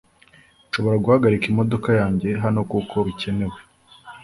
[0.67, 3.57] Nshobora guhagarika imodoka yanjye hano kuko bikenewe